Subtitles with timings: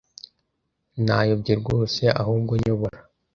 [1.05, 2.99] Nayobye rwose ahubwo nyobora.